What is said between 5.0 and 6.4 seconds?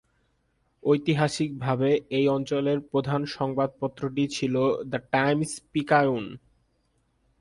Times-Picayune".